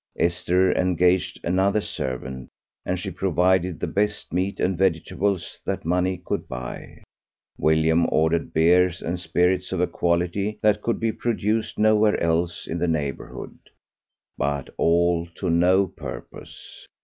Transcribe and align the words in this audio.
Esther 0.17 0.71
engaged 0.71 1.39
another 1.43 1.79
servant, 1.79 2.49
and 2.87 2.97
she 2.97 3.11
provided 3.11 3.79
the 3.79 3.85
best 3.85 4.33
meat 4.33 4.59
and 4.59 4.75
vegetables 4.75 5.59
that 5.63 5.85
money 5.85 6.17
could 6.25 6.47
buy; 6.47 6.97
William 7.59 8.07
ordered 8.11 8.51
beer 8.51 8.91
and 9.05 9.19
spirits 9.19 9.71
of 9.71 9.79
a 9.79 9.85
quality 9.85 10.57
that 10.63 10.81
could 10.81 10.99
be 10.99 11.11
procured 11.11 11.65
nowhere 11.77 12.19
else 12.19 12.65
in 12.65 12.79
the 12.79 12.87
neighbourhood; 12.87 13.55
but 14.39 14.69
all 14.75 15.27
to 15.35 15.51
no 15.51 15.85
purpose. 15.85 16.87